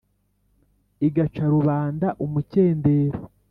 Igaca 1.07 1.43
rubanda 1.53 2.07
umukendero 2.25 3.19